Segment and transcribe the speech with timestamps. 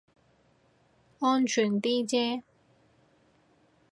[1.19, 2.41] 安全啲啫